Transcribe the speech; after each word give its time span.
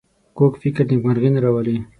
کوږ 0.37 0.53
فکر 0.61 0.83
نېکمرغي 0.91 1.29
نه 1.35 1.39
راولي 1.43 1.77